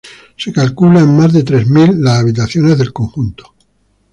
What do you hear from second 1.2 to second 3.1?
de tres mil las habitaciones del